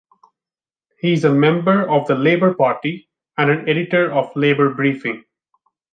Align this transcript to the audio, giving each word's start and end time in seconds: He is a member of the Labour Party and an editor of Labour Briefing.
He 0.99 1.13
is 1.13 1.25
a 1.25 1.31
member 1.31 1.87
of 1.87 2.07
the 2.07 2.15
Labour 2.15 2.55
Party 2.55 3.07
and 3.37 3.51
an 3.51 3.69
editor 3.69 4.11
of 4.11 4.35
Labour 4.35 4.73
Briefing. 4.73 5.25